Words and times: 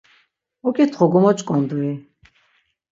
Ok̆itxu 0.67 1.05
gomoç̆k̆ondui? 1.11 1.91